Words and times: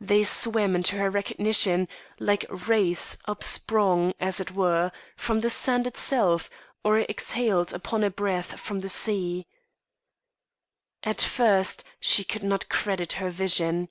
They 0.00 0.22
swam 0.22 0.76
into 0.76 0.94
her 0.98 1.10
recognition 1.10 1.88
like 2.20 2.46
wraiths 2.48 3.18
upsprung, 3.26 4.12
as 4.20 4.38
it 4.38 4.52
were, 4.52 4.92
from 5.16 5.40
the 5.40 5.50
sand 5.50 5.88
itself 5.88 6.48
or 6.84 7.00
exhaled 7.00 7.72
upon 7.74 8.04
a 8.04 8.10
breath 8.10 8.60
from 8.60 8.78
the 8.78 8.88
sea: 8.88 9.48
at 11.02 11.20
first 11.20 11.82
she 11.98 12.22
could 12.22 12.44
not 12.44 12.68
credit 12.68 13.14
her 13.14 13.28
vision. 13.28 13.88